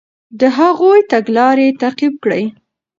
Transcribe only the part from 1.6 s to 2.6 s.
تعقیب کړئ.